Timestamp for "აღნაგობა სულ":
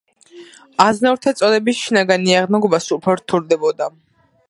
2.41-3.01